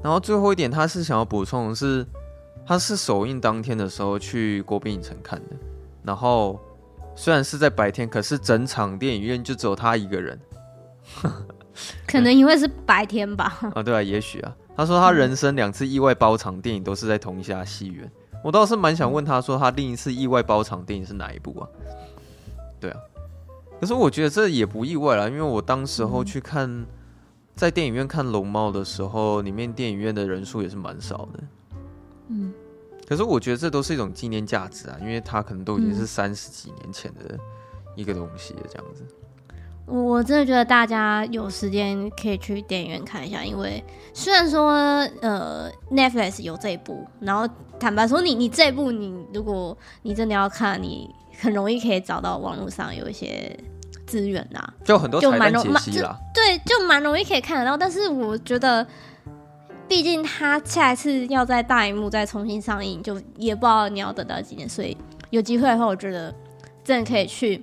[0.00, 2.06] 然后最后一点，他是想要补充的是，
[2.64, 5.56] 他是首映当天的时候去国宾影城看的，
[6.04, 6.60] 然后
[7.16, 10.38] 虽然是在白天，可是整场电影院就只有他一个人，
[12.06, 13.58] 可能因为是白天吧？
[13.74, 14.56] 啊， 对啊，也许啊。
[14.76, 18.10] 他说他人生两次意外包场电影都是在同一家戏院，
[18.42, 21.68] 我倒是蛮想问他说他另一次意外包场电影是哪一部啊？
[22.80, 22.98] 对啊，
[23.80, 26.84] 可是我觉得这也不意外啦，因为我当时候去看
[27.54, 31.44] 在电影院看《龙猫》的时候，里面电影院的人数也是蛮少的。
[32.28, 32.52] 嗯，
[33.06, 37.38] 可是我觉得这都是一种纪念价值啊，因为它可能都已经是三十几年前的
[37.94, 39.04] 一个东西了，这样子。
[39.86, 44.72] 我真的觉得大家有时间可以去电影院看一下，因为虽然说
[45.20, 47.46] 呃 Netflix 有这一部，然后
[47.78, 53.54] 坦白说你你这一部你如果你真的要看，你很容易可以找到网络上有一些
[54.06, 57.76] 资源呐，就很多彩蛋解析啦，对，就蛮容易可以看得到。
[57.76, 58.86] 但是我觉得，
[59.86, 64.96] 毕竟他下一次要在大荧幕再重新上映，就也不知道你要等到几年，所以
[65.30, 66.34] 有机会的话，我觉得
[66.82, 67.62] 真的可以去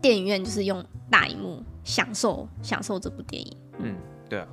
[0.00, 0.84] 电影院，就是用。
[1.08, 3.56] 大荧幕享受享受这部电影。
[3.78, 3.96] 嗯，
[4.28, 4.48] 对啊。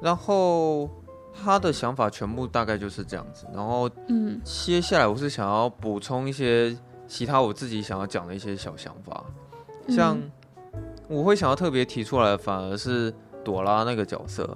[0.00, 0.88] 然后
[1.34, 3.48] 他的想法全部大概就是这样子。
[3.52, 6.74] 然后，嗯，接下来我是想要补充一些
[7.08, 9.24] 其他我自己想要讲的一些小想法。
[9.88, 10.16] 像
[11.08, 14.48] 我会想要特别提出来的，反而是朵拉那个角色。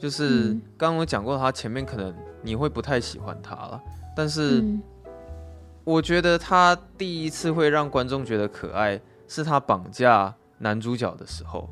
[0.00, 3.80] 就是刚刚我讲过，他前面可能你会不太喜欢他了，
[4.16, 4.64] 但是
[5.84, 10.34] 我觉得他第一次会让观众觉得可爱，是他绑架。
[10.62, 11.70] 男主角的时候，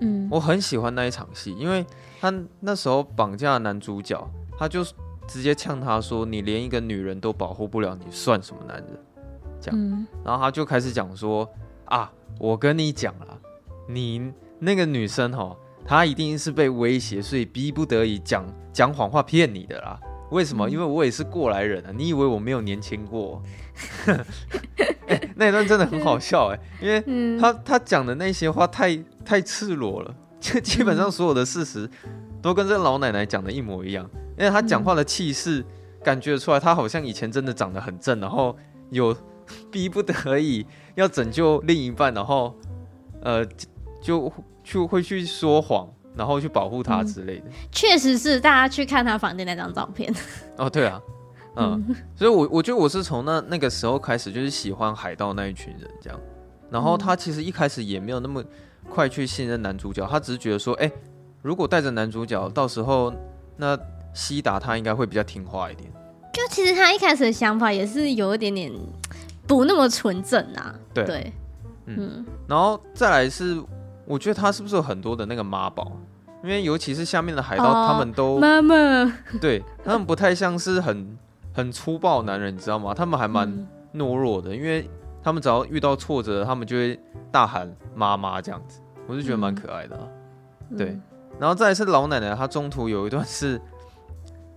[0.00, 1.84] 嗯，我很喜欢那一场戏，因为
[2.18, 4.26] 他那时候绑架男主角，
[4.58, 4.82] 他就
[5.28, 8.98] 直接呛他说：“你连一个女人都保护不了，你算什么男人？”
[9.60, 11.46] 这样，嗯，然后他就开始讲说
[11.84, 13.38] ：“啊，我跟你讲啦，
[13.86, 20.00] 你那个女生哈，她一定是被威胁，所以逼不得已讲讲谎话骗你的啦。
[20.30, 20.70] 为什么？
[20.70, 23.42] 因为我也是过来人啊，你以为我没有年轻过？”
[25.06, 31.88] 欸、 那一段真的很好笑哎，因为他他讲的那些话太太赤裸了，就基本上所有的事实
[32.40, 34.08] 都跟这老奶奶讲的一模一样。
[34.38, 35.64] 因为他讲话的气势，
[36.04, 38.56] 感觉出来他好像以前真的长得很正，然后
[38.90, 39.16] 有
[39.70, 42.54] 逼不得已要拯救另一半，然后
[43.22, 43.46] 呃
[44.02, 47.44] 就就会去说谎，然后去保护他之类的。
[47.72, 50.12] 确实是，大家去看他房间那张照片。
[50.56, 51.00] 哦，对啊。
[51.56, 56.20] 嗯，所以我，我我觉得我是从那那个时候开始，就是喜欢海盗那一群人这样。
[56.70, 58.44] 然后他其实一开始也没有那么
[58.90, 60.92] 快去信任男主角，他只是觉得说，哎、欸，
[61.40, 63.12] 如果带着男主角，到时候
[63.56, 63.78] 那
[64.12, 65.90] 西达他应该会比较听话一点。
[66.32, 68.70] 就其实他一开始的想法也是有一点点
[69.46, 70.74] 不那么纯正啊。
[70.92, 71.32] 对，对
[71.86, 72.26] 嗯，嗯。
[72.46, 73.62] 然后再来是，
[74.04, 75.92] 我觉得他是不是有很多的那个妈宝？
[76.42, 81.16] 因为尤其是下面的海盗，哦、他们都妈妈，对他们不太像是很。
[81.56, 82.92] 很粗暴的男人，你知道吗？
[82.92, 83.48] 他们还蛮
[83.94, 84.90] 懦弱的，嗯，因为
[85.22, 87.00] 他们只要遇到挫折，他们就会
[87.32, 90.02] 大喊妈妈这样子，我就觉得蛮可爱的，啊
[90.68, 90.76] 嗯。
[90.76, 90.98] 对，
[91.40, 93.58] 然后再来是老奶奶，她中途有一段是，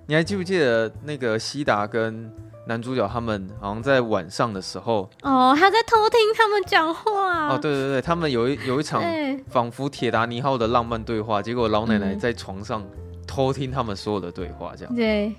[0.08, 2.30] 你还记不记得那个西达跟
[2.68, 7.48] 男主角他们好像在晚上的时候，哦，他在偷听他们讲话。
[7.48, 9.02] 哦，对对对，他们有一有一场
[9.48, 12.84] 仿佛铁达尼号的浪漫对话，结果老奶奶在床上
[13.26, 14.94] 偷听他们所有的对话，这样。
[14.94, 15.34] 对。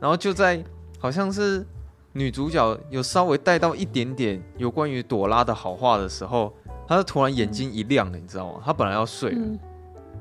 [0.00, 0.62] 然后就在
[0.98, 1.64] 好像是
[2.12, 6.52] 女主角有稍微带到一点点有关于朵拉的好话的时候，
[6.86, 8.60] 她就突然眼睛一亮了，你知道吗？
[8.64, 9.38] 她本来要睡了。
[9.38, 9.58] 嗯，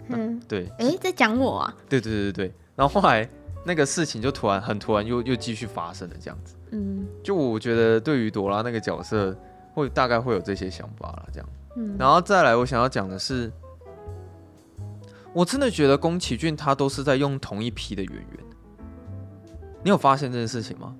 [0.09, 0.67] 嗯对。
[0.79, 1.75] 哎，在讲我啊？
[1.87, 2.53] 对对对对。
[2.75, 3.27] 然后后来
[3.63, 6.55] 那个事情就突然很突然又又继续发生了，这样子。
[6.71, 7.05] 嗯。
[7.23, 9.35] 就我觉得对于朵拉那个角色，
[9.73, 11.49] 会大概会有这些想法了，这样。
[11.75, 11.95] 嗯。
[11.97, 13.51] 然后再来，我想要讲的是，
[15.33, 18.46] 我真的觉得宫崎骏他都是在用同一批的演员。
[19.83, 20.95] 你有发现这件事情吗？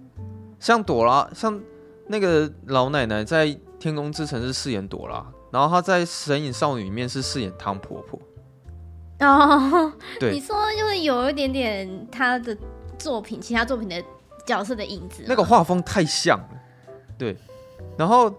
[0.59, 1.59] 像朵拉，像
[2.07, 3.45] 那个老奶奶在
[3.77, 8.19] 《天空之城》是饰演朵拉，然后她在《神隐少女》里面是饰演汤婆婆。
[9.19, 12.57] 哦，对，你说就是有一点点她的
[12.97, 14.01] 作品，其他作品的
[14.45, 15.23] 角色的影子。
[15.27, 16.49] 那个画风太像了，
[17.17, 17.37] 对。
[17.97, 18.33] 然后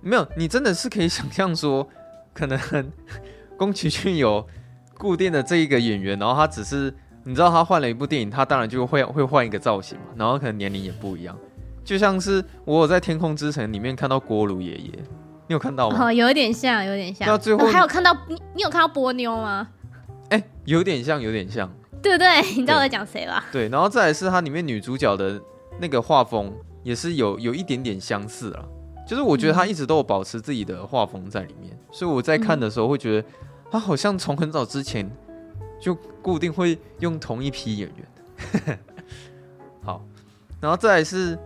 [0.00, 1.88] 没有，你真的是可以想象说，
[2.32, 2.92] 可能
[3.56, 4.46] 宫崎骏有
[4.98, 6.92] 固定的这一个演员，然后他只是。
[7.26, 11.34] 你知道他换了一部电影，他当然就会会换一个造型嘛，然后可能年龄也不一样，
[11.82, 14.90] 就像是我有在《天空之城》里面看到锅炉爷爷，
[15.46, 16.04] 你有看到吗？
[16.04, 17.26] 哦， 有点像，有点像。
[17.26, 19.66] 到最后还有看到你，你有看到波妞吗？
[20.28, 21.70] 哎、欸，有点像，有点像，
[22.02, 22.42] 对不对？
[22.56, 23.42] 你知道我在讲谁吧？
[23.50, 25.40] 对，然后再来是它里面女主角的
[25.80, 28.68] 那个画风也是有有一点点相似了，
[29.08, 33.28] 就是我觉得他一直都有保持自己的画风在里面，嗯、所以我在看的时候会觉得
[33.70, 35.10] 他好像从很早之前。
[35.84, 38.78] 就固定会用同一批演员，
[39.84, 40.02] 好，
[40.58, 41.38] 然后再来是，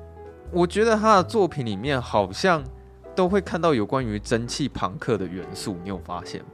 [0.53, 2.63] 我觉得他的作品里面好像
[3.17, 6.47] 都会看到有关于蒸汽朋克的元素，你有发现吗？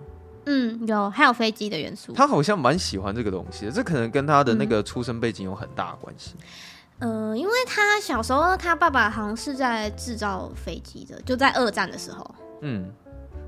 [0.46, 2.14] 嗯，有，还有飞机的元素。
[2.14, 6.36] 他好像蛮喜欢这个东西的，这可能跟他的那个出生背景有很大的关系。
[7.00, 12.34] 嗯，呃，因为他小时候他爸爸好像是在制造飞机的，就在二战的时候。
[12.62, 12.90] 嗯。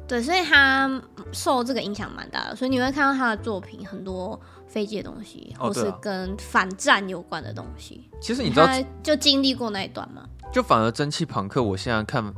[0.08, 8.08] 对，所以他受这个影响蛮大的，所以你会看到他的作品很多飞机的东西，或是跟反战有关的东西。
[8.20, 8.68] 其实你知道，
[9.02, 10.24] 就经历过那一段吗？
[10.52, 12.32] 就反而蒸汽朋克，我现在看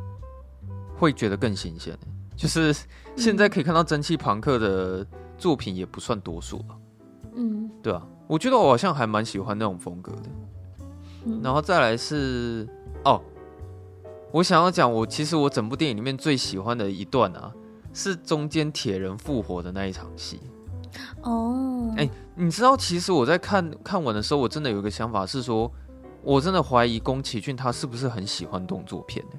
[0.96, 1.96] 会觉得更新鲜，
[2.37, 2.74] 就是
[3.16, 6.76] 现在可以看到蒸汽朋克的作品也不算多数了。
[7.35, 10.31] 嗯，对啊，我觉得我好像还蛮喜欢那种风格的。
[11.26, 12.66] 嗯、然后再来是
[13.04, 13.20] 哦，
[14.30, 17.52] 我想要讲，我其实我整部电影里面最喜欢的一段啊，
[17.94, 20.40] 是中间铁人复活的那一场戏。
[21.22, 25.70] 哦，哎，你知道，其实我在看看完的时候，我真的有一个想法是说，
[26.22, 29.38] 我真的怀疑宫崎骏他是不是很喜欢动作片呢？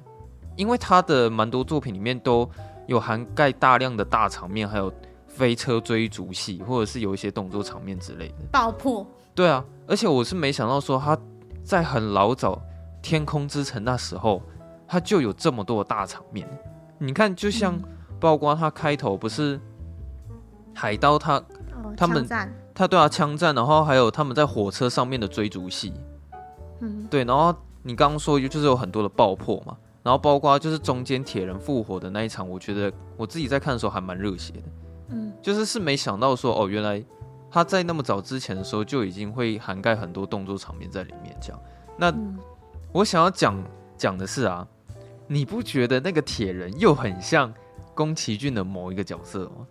[0.56, 2.48] 因为他的蛮多作品里面都
[2.86, 4.92] 有涵盖大量的大场面，还有
[5.26, 9.06] 飞车追逐戏，或者是有一些动作场面之类的爆破。
[9.34, 11.16] 对啊，而且我是没想到说他
[11.62, 12.54] 在很老早
[13.00, 14.42] 《天空之城》那时候，
[14.90, 16.46] 他就有这么多的大场面。
[16.98, 17.78] 你看，就像
[18.18, 19.60] 包括他开头不是。
[20.72, 22.26] 海盗他，哦、他们
[22.72, 25.92] 他对他枪战，然后还有他们在火车上面的追逐戏，
[26.78, 34.62] 嗯，对，然后你刚刚说就是有很多的爆破嘛，然后包括就是中间铁人复活的那一场，我觉得我自己在看的时候还蛮热血的，
[35.08, 37.04] 嗯，就是是没想到说哦，原来
[37.50, 41.60] 他在那么早之前的时候就已经会涵盖很多动作场面在里面，这样。
[41.98, 42.38] 那、嗯、
[42.92, 43.62] 我想要讲
[43.98, 44.66] 讲的是啊，
[45.32, 47.54] 你不觉得那个铁人又很像
[47.94, 49.64] 宫崎骏的某一个角色吗？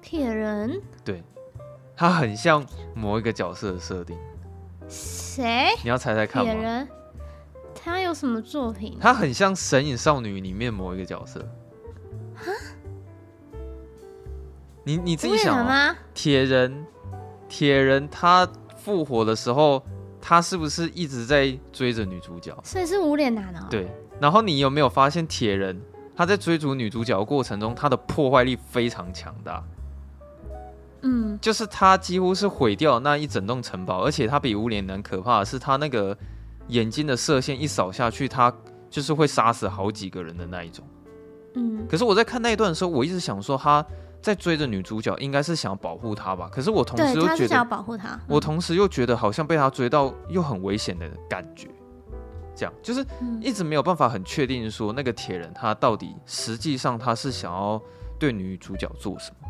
[0.00, 1.22] 铁人，对，
[1.94, 4.16] 他很像某一个角色的设定。
[4.88, 5.68] 谁？
[5.84, 6.50] 你要猜猜看吗？
[6.50, 6.88] 铁人，
[7.74, 8.96] 他有什么作品？
[8.98, 11.46] 他很像《神隐少女》里面某一个角色。
[12.34, 12.50] 哈？
[14.82, 16.86] 你你自己想啊，铁人，
[17.50, 18.48] 铁人，他
[18.78, 19.84] 复活的时候，
[20.22, 22.58] 他是不是一直在追着女主角？
[22.64, 23.66] 所以是无脸男哦。
[23.68, 23.86] 对。
[24.20, 25.80] 然后你有没有发现，铁人
[26.14, 29.62] 他在追逐女主角的过程中，他的破坏力非常强大。
[31.02, 36.16] 嗯，就是他几乎是毁掉那一整栋城堡，而且他比无脸男可怕的是，他那个
[36.68, 38.52] 眼睛的射线一扫下去，他
[38.90, 40.84] 就是会杀死好几个人的那一种。
[41.54, 43.84] 嗯，可是我在看那一段的时候，我一直想说他
[44.20, 46.48] 在追着女主角，应该是想要保护她吧？
[46.50, 51.68] 可是我同时又觉得，要保护她，我同时又觉得好像被他追到又很危险的感觉，
[52.56, 53.06] 这样就是
[53.40, 57.80] 一直没有办法很确定说那个铁人他到底实际上他是想要
[58.18, 59.48] 对女主角做什么。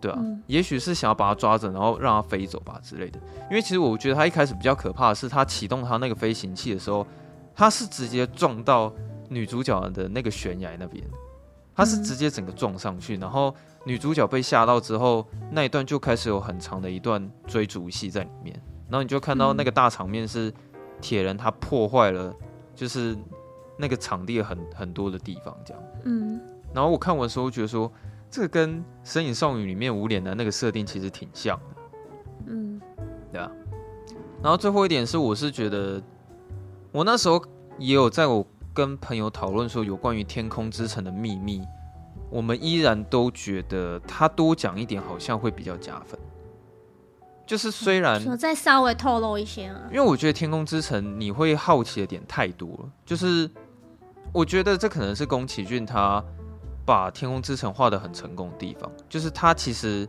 [0.00, 3.18] 对啊，嗯、也许是想要把他抓着，然后让他飞走吧之类的。
[3.50, 7.06] 因为其实我觉得他一开始比较可怕的是，他启动他那个飞行器的时候，
[7.54, 8.92] 他是直接撞到
[9.30, 11.02] 女主角的那个悬崖那边，
[11.74, 13.54] 他是直接整个撞上去，然后
[13.86, 18.54] 女主角被吓到之后，那一段就开始有很长的一段追逐戏在里面，
[18.90, 20.52] 然后你就看到那个大场面是
[21.00, 22.34] 铁人他破坏了，
[22.74, 23.16] 就是
[23.76, 25.82] 那个场地很很多的地方这样。
[26.04, 26.40] 嗯，
[26.72, 27.90] 然后我看完的时候觉得说。
[28.30, 31.76] 这个跟《身影少女》里面无脸男那个设定其实挺像的，
[32.46, 32.80] 嗯，
[33.30, 33.48] 对啊。
[34.42, 36.02] 然后最后一点是，我是觉得
[36.90, 37.40] 我那时候
[37.78, 41.62] 也有在我跟朋友讨论说，有关于《天空之城》的秘密，
[42.28, 46.18] 我们依然都觉得他多讲一点好像会比较加分。
[47.46, 52.90] 就是虽然说再稍微透露一些啊，因为我觉得《天空之城》你会好奇的点太多了。
[53.04, 53.50] 就是
[54.32, 56.24] 我觉得这可能是宫崎骏他。
[56.86, 60.06] 把天空之城画的很成功的地方，就是他其实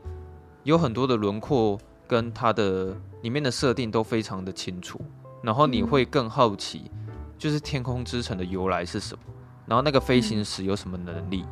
[0.63, 4.99] 有很多的轮廓跟它的里面的设定都非常的清楚，
[5.41, 6.91] 然后你会更好奇，
[7.37, 9.23] 就是天空之城的由来是什么，
[9.65, 11.45] 然后那个飞行石有什么能力，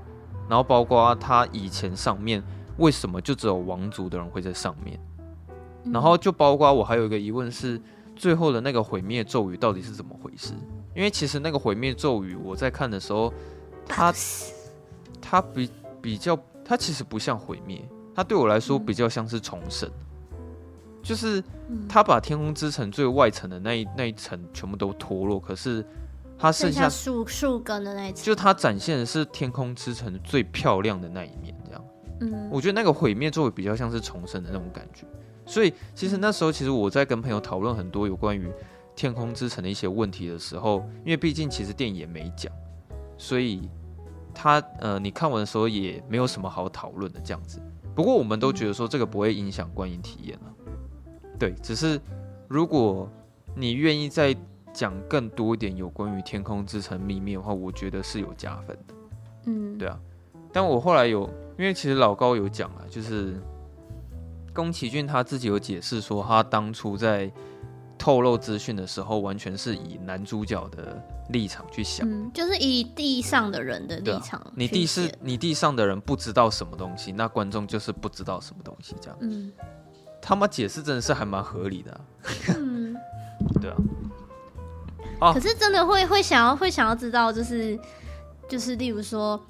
[0.49, 2.43] 然后包括他以前上面
[2.77, 4.99] 为什么就只有王族的人会在上面，
[5.91, 7.81] 然后就包括我还有一个疑问是，
[8.15, 10.53] 最后的那个毁灭咒语到底是怎么回事？
[10.95, 13.33] 因为其实那个毁灭咒语我在看的时候，
[13.87, 14.13] 它。
[15.25, 15.69] 它比
[16.01, 17.81] 比较，它其实不像毁灭，
[18.13, 19.89] 它对我来说比较像是重生，
[20.31, 20.37] 嗯、
[21.01, 21.41] 就是
[21.87, 25.83] 它把天空之城最外层的那一那一层全部都脱落，可是
[26.37, 31.83] 它剩下树树根的那一层，就它展现的是天空之城最漂亮的那一面，这样。
[32.19, 35.07] 嗯，我觉得那个毁灭作为比较像是重生的那种感觉，
[35.45, 38.51] 所以其实那时候其实我在跟朋友讨论很多有关于
[38.95, 42.51] 天空之城的一些问题的时候，因为毕竟其实电影也没讲，
[43.17, 43.69] 所以。
[44.35, 47.61] 他呃，你看完的时候也没有什么好讨论的这样子。
[47.93, 50.53] 不过我们都觉得说这个不会影响观影体验了。
[51.37, 52.01] 对，只是
[52.47, 53.07] 如果
[53.55, 54.35] 你愿意再
[54.73, 58.95] 讲更多一点有关于天空之城秘密的话，我觉得是有加分的。
[59.45, 59.99] 嗯，对啊。
[60.51, 61.29] 但我后来有，
[61.59, 63.39] 因为其实老高有讲啊，就是
[64.53, 67.31] 宫崎骏他自己有解释说，他当初在
[67.97, 74.45] 透露资讯的时候，完全是以男主角的立场去想，嗯，就是以地上的人的立场。
[74.55, 79.17] 你地是，你地上的人不知道什么东西，那观众就是不知道什么东西，这样。
[79.21, 79.51] 嗯，
[80.21, 82.01] 他妈解释真的是还蛮合理的啊。
[82.57, 82.95] 嗯，
[83.61, 83.77] 对啊。
[85.33, 87.79] 可是真的会会想要会想要知道，就是
[88.49, 89.41] 就是例如说，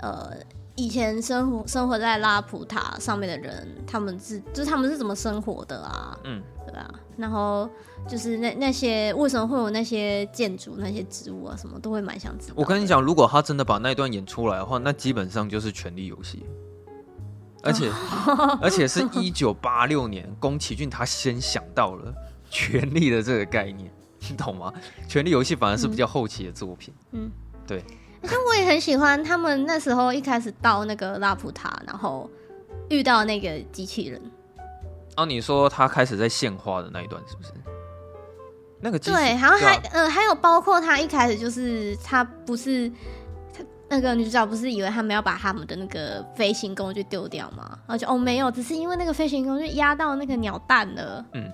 [0.00, 0.32] 呃
[0.78, 6.16] 以前生活生活在拉普塔上面的人，他们是就是他们是怎么生活的啊？
[6.22, 6.88] 嗯，对吧？
[7.16, 7.68] 然后
[8.08, 12.54] 就是那那些为什么会有那些建筑、那些植物啊，什么都会蛮想知道。
[12.56, 16.46] 我跟你讲，如果他真的把那一段演出来的话，那基本上就是《权力游戏》，
[17.64, 17.90] 而且
[18.62, 22.14] 而且是一九八六年，宫崎骏他先想到了
[22.48, 23.92] 权力的这个概念，
[24.30, 24.72] 你懂吗？
[25.10, 26.94] 《权力游戏》反而是比较后期的作品。
[27.10, 27.28] 嗯，
[27.66, 27.82] 对。
[28.22, 32.28] 而且我也很喜欢他们那时候一开始到那个拉普塔，然后
[32.88, 34.20] 遇到那个机器人。
[35.16, 37.50] 哦，你说他开始在献花的那一段是不是？
[38.80, 42.88] 那个对，然后还嗯、呃，还有包括他一开始就是他不是
[43.52, 47.66] 他那个女主角不是以为他们要把他们的那个飞行工具丢掉吗？
[47.86, 51.24] 然后就哦没有，只是因为那个飞行工具压到那个鸟蛋了。
[51.32, 51.52] 嗯，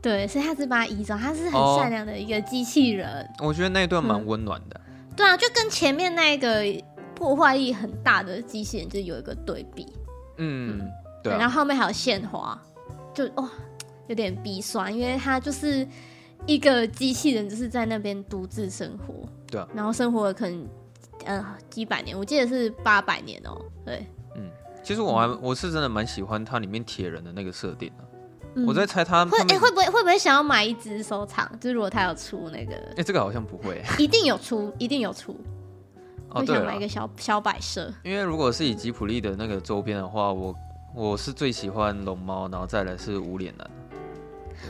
[0.00, 1.14] 对，所以他只把它移走。
[1.16, 3.22] 他是很善良的一个机器人。
[3.40, 4.80] 哦、我觉得那一段蛮温暖的。
[4.86, 4.87] 嗯
[5.18, 6.62] 对啊，就跟前面那个
[7.16, 9.84] 破坏力很大的机器人就有一个对比。
[10.36, 10.90] 嗯，嗯
[11.24, 11.38] 对、啊。
[11.38, 12.56] 然后后面还有献花，
[13.12, 13.50] 就哇、哦，
[14.06, 15.84] 有点鼻酸，因为他就是
[16.46, 19.28] 一个机器人，就是在那边独自生活。
[19.48, 19.68] 对啊。
[19.74, 20.68] 然后生活了可能
[21.24, 23.60] 呃几百年，我记得是八百年哦。
[23.84, 24.06] 对。
[24.36, 24.48] 嗯，
[24.84, 28.04] 其实我还我是真的蛮喜欢它里面铁人的那个设定的。
[28.66, 31.48] 我在猜他会哎、欸、会不会会不会想要买一只收藏？
[31.60, 35.36] 就是如果他有出那个，哎、欸，这个好像不会， 一定有出，一定有出。
[36.30, 37.92] 我想买一个小小摆设。
[38.02, 40.54] 因为如果是以吉普力的那个周边的话，我
[40.94, 43.70] 我是最喜欢龙猫，然后再来是无脸男。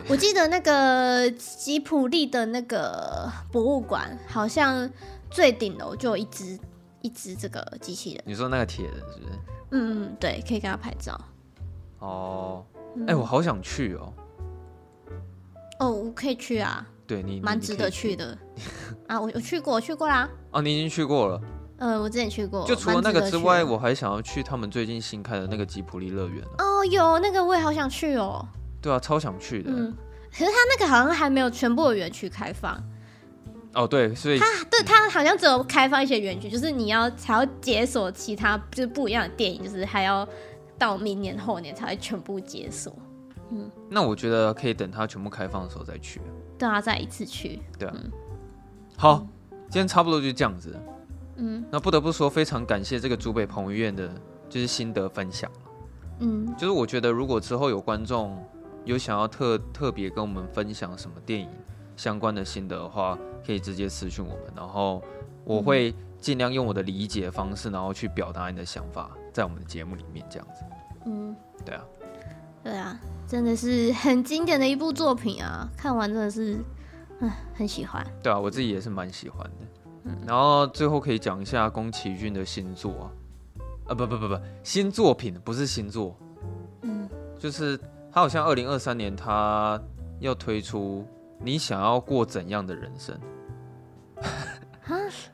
[0.09, 4.89] 我记得那个吉普力的那个博物馆，好像
[5.31, 6.59] 最顶楼就有一只
[7.01, 8.23] 一只这个机器人。
[8.25, 9.33] 你说那个铁人是不是？
[9.71, 11.21] 嗯嗯，对，可以跟他拍照。
[11.99, 12.65] 哦。
[13.01, 14.13] 哎、欸，我好想去哦！
[15.81, 16.87] 哦，我可以去啊。
[17.07, 18.37] 对你，蛮值得去的
[19.07, 19.19] 啊！
[19.19, 20.29] 我我去过，我去过啦。
[20.51, 21.41] 哦，你已经去过了。
[21.79, 22.67] 呃，我之前去过。
[22.67, 26.45] 就除了那个之外，我还想要去他们最近新开的那个吉普力乐园。
[26.59, 28.47] 哦，有那个我也好想去哦。
[28.83, 29.71] 对啊，超想去的。
[29.71, 29.95] 嗯，
[30.31, 32.79] 可是他那个好像还没有全部的园区开放。
[33.73, 40.29] 哦，对，所以他对他好像只有开放一些园区，就是你要才要解锁其他就是不一样的电影，就是还要。
[40.79, 42.95] 到明年后年才会全部解锁，
[43.51, 46.21] 嗯，那我觉得可以等它全部开放的时候再去。
[46.57, 47.61] 对啊，再一次去。
[47.79, 48.11] 对啊，嗯、
[48.97, 49.27] 好，
[49.69, 50.75] 今天差不多就这样子。
[51.37, 54.09] 嗯，那不得不说，非常感谢这个竹北彭于晏的，
[54.49, 55.51] 就是心得分享。
[56.21, 58.45] 嗯，就是我觉得如果之后有观众
[58.85, 61.49] 有想要特特别跟我们分享什么电影
[61.97, 65.03] 相关的心得的话，可以直接私讯我们，然后
[65.45, 69.11] 我会尽量用我的理解方式，然后去表达你的想法。
[69.39, 70.65] 在我们的节目里面这样子，
[71.07, 71.85] 嗯，对啊，
[72.65, 75.71] 对啊，真的是很经典的一部作品啊！
[75.77, 76.59] 看完真的是，
[77.21, 78.05] 嗯，很喜欢。
[78.21, 79.91] 对啊，我自己也是蛮喜欢的。
[80.03, 83.07] 嗯，然后最后可以讲一下宫崎骏的新作啊，
[83.87, 86.17] 啊，不不不不，新作品不是新作，
[86.83, 87.09] 嗯，
[87.39, 87.79] 就是
[88.11, 89.81] 他好像二零二三年他
[90.19, 91.07] 要推出
[91.39, 93.15] 《你想要过怎样的人生》。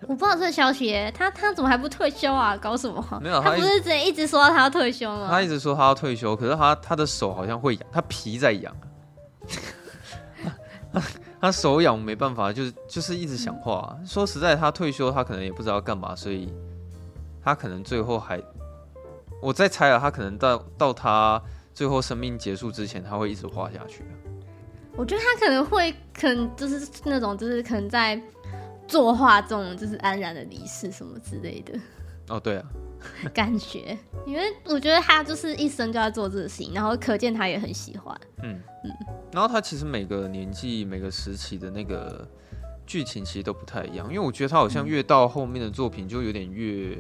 [0.01, 0.07] 啊！
[0.09, 2.57] 我不知道这个消息，他他怎么还不退休啊？
[2.57, 3.03] 搞什么？
[3.23, 5.29] 没有，他不是之前一直说他要退休吗？
[5.31, 8.75] 他一直说他要退休，可是他他的手好像会痒，他皮在痒。
[11.41, 16.53] 他手痒没办法，就是就是一直想画、说实在，他退休他可能也不知道干嘛，所以
[17.43, 18.41] 他可能最后还，
[19.43, 21.43] 我在猜啊，他可能到到他
[21.75, 24.05] 最后生命结束之前，他会一直画下去。
[24.97, 28.21] 我觉得他可能会，可能就是那种，就是可能在。
[28.87, 31.73] 作画中就是安然的离世什么之类的
[32.29, 32.65] 哦，对啊，
[33.35, 38.61] 感觉，因为我觉得他就是一生就在做这个事情，然后可见他也很喜欢，嗯。
[38.85, 38.91] 嗯，
[39.33, 42.29] 然后他其实每个年纪、每个时期的那个
[42.87, 46.99] 剧情其实都不太一样，因为我觉得他好像越到后面的作品就有点越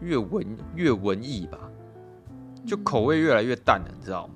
[0.00, 0.44] 越文
[0.74, 1.58] 越文艺吧，
[2.66, 4.34] 就口味越来越淡了，你知道吗？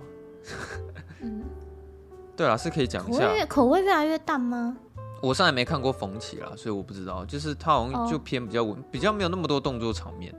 [1.22, 1.42] 嗯，
[2.36, 4.76] 对啊，是可以讲一下，口味口味越来越淡吗？
[5.20, 7.24] 我上来没看过冯起啦，所以我不知道。
[7.24, 10.32] 就是他好像就偏比较稳，哦、比较没有那么多动作场面。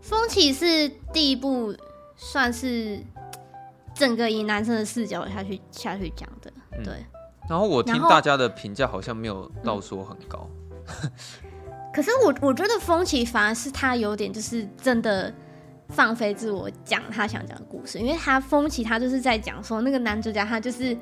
[0.00, 1.74] 风起是第一部，
[2.16, 3.00] 算是
[3.94, 6.52] 整个以男生的视角下去下去讲的。
[6.72, 6.94] 嗯、对。
[7.48, 10.48] 然后我听大家的评价好像没有到说很高。
[11.02, 11.10] 嗯、
[11.92, 15.32] 可是我我觉得风起反而是他有点就是真的
[15.88, 20.96] 放飞自我讲他想讲的故事，因为他风起他就是在讲说那个男主角他就是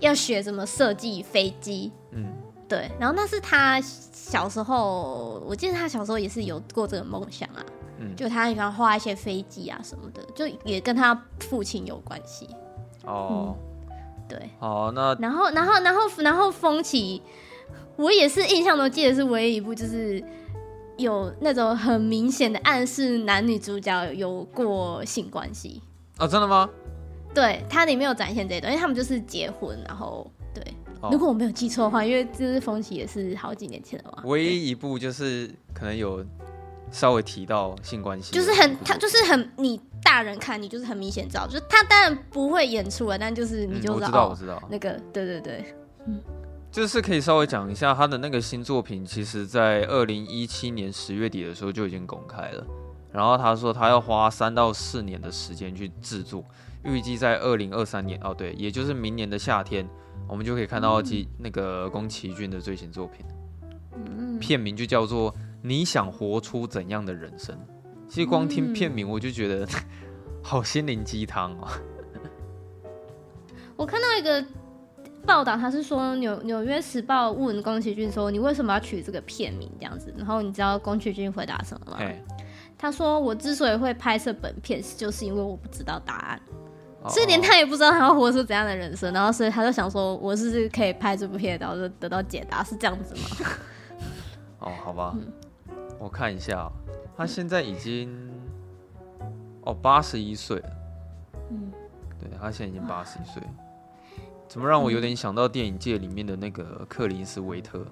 [0.00, 1.92] 要学怎么设计飞机。
[2.10, 2.32] 嗯。
[2.74, 7.64] 对，然后那是他小时候，我记得他小时候也是有过这个梦想啊，
[7.98, 12.48] 嗯，就他喜欢画一些飞机啊什么的，就也跟他父亲有关系。
[13.04, 13.54] 哦、
[13.88, 13.94] 嗯，
[14.28, 17.22] 对，好，那然后，然后，然后，然后风起，
[17.94, 20.20] 我也是印象中记得是唯一一部就是
[20.96, 25.80] 有那种很明显的暗示男女主角有过性关系。
[26.18, 26.68] 哦，真的吗？
[27.32, 30.64] 对，它里面有展现这一段，因为他们就是结婚，然后对。
[31.04, 34.22] 哦、如果我没有记错的话，因为这是风起也是好几年前的嘛。
[34.24, 36.24] 唯一一部就是可能有
[36.90, 45.74] 稍微提到性关系，就是很他就是很你大人看你就是很明显知道，就是他当然不会演出来，但就是你就知道、嗯、我知道我知道那个对对对，
[46.06, 46.20] 嗯。
[46.70, 52.66] 就是可以稍微讲一下他的那个新作品，其实在二零一七年十月底的时候就已经公开了。
[53.12, 56.44] 然后他说他要花三到四年的时间去制作，
[56.82, 59.88] 预计在二零二三年哦，对，也就是明年的夏天，
[60.28, 63.24] 我们就可以看到其那个宫崎骏的最新作品。
[64.40, 67.56] 片名就叫做《你想活出怎样的人生》。
[68.08, 69.66] 其实光听片名我就觉得
[70.42, 71.68] 好心灵鸡汤哦。
[73.76, 74.44] 我看到一个。
[75.26, 80.12] 报道他是说纽纽约时报问宫崎骏说，你为什么要取这个片名这样子？
[80.18, 81.98] 然后你知道宫崎骏回答什么吗？
[82.76, 86.42] 他说，我之所以会拍摄本片，就是因为我不知道答案，
[87.10, 93.48] 所以连他也不知道他要活出怎样的人生，然后所以他就想说，我是可以拍这部片，然后就得到解答，是这样子吗？
[94.60, 95.32] 哦，好吧，嗯、
[95.98, 96.70] 我看一下，
[97.16, 98.10] 他现在已经
[99.62, 100.70] 哦八十一岁了，
[101.50, 101.70] 嗯，
[102.18, 103.42] 对他现在已经八十一岁。
[104.46, 107.84] 怎么让我有点想到电影界里面的那个克林斯维特，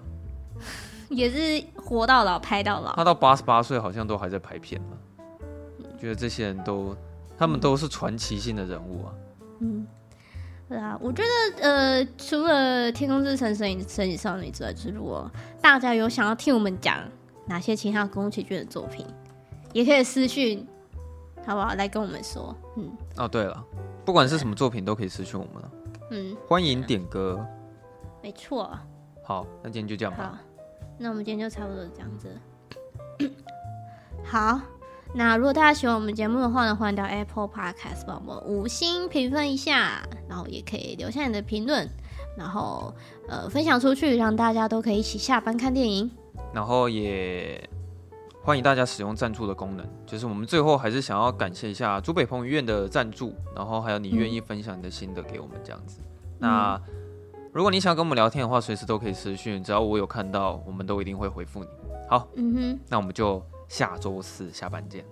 [1.10, 2.94] 也是活到老拍到老。
[2.94, 4.96] 他到八十八岁好像都还在拍片呢。
[5.98, 6.96] 觉得这些人都，
[7.42, 9.12] 他们都是传奇性的人物啊。
[9.58, 9.84] 嗯，
[10.68, 15.28] 对啊，我觉得呃，除了《天空之城》、《神隐神隐少女》之外，就是如果
[15.60, 17.02] 大家有想要听我们讲
[17.48, 19.04] 哪些其他宫崎骏的作品，
[19.72, 20.64] 也可以私讯，
[21.44, 21.74] 好不好？
[21.74, 22.56] 来跟我们说。
[22.76, 23.64] 嗯，哦，对了，
[24.04, 25.70] 不管是什么作品，都可以私讯我们。
[26.12, 27.44] 嗯，欢迎点歌。
[28.22, 28.70] 没错。
[29.24, 30.38] 好，那今天就这样吧。
[30.38, 30.38] 好，
[30.96, 32.28] 那我们今天就差不多这样子。
[34.22, 34.60] 好，
[35.14, 41.88] 那如果大家喜欢我们节目的话呢，欢迎到 Apple Podcast 帮我们五星评分一下，然后也可以留下你的评论，
[42.36, 42.94] 然后
[43.28, 46.10] 呃分享出去，让大家都可以一起下班看电影。
[46.52, 47.68] 然后也。
[48.44, 56.00] 欢迎大家使用赞助的功能，就是我们最后还是想要感谢一下朱北鹏医院的赞助，然后还有你愿意分享你的心得给我们这样子。
[56.00, 56.08] 嗯、
[56.40, 56.80] 那
[57.52, 61.68] 如果你想跟我们聊天的话，随时都可以私讯，只要我有看到，我们都一定会回复你。
[62.10, 63.40] 好，嗯哼，那我们就
[63.72, 65.02] 下周四下班见。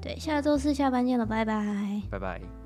[0.00, 2.63] 对，下周四下班见了，拜拜，拜拜。